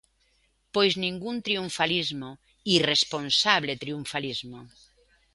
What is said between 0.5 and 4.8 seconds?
Pois ningún, triunfalismo, irresponsable triunfalismo.